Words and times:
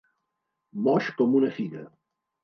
Moix 0.87 1.09
com 1.19 1.35
una 1.39 1.51
figa. 1.57 1.83